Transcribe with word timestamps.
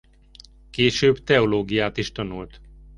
Később 0.69 1.23
teológiát 1.23 1.97
is 1.97 2.11
tanult. 2.11 2.61